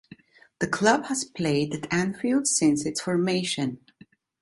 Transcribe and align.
The 0.57 0.67
club 0.67 1.05
has 1.09 1.25
played 1.25 1.75
at 1.75 1.93
Anfield 1.93 2.47
since 2.47 2.87
its 2.87 2.99
formation. 3.01 3.81